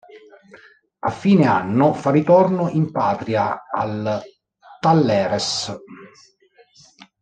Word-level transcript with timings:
A 1.01 1.11
fine 1.11 1.45
anno 1.45 1.93
fa 1.93 2.09
ritorno 2.09 2.69
in 2.71 2.91
patria, 2.91 3.65
al 3.71 4.19
Talleres. 4.79 5.71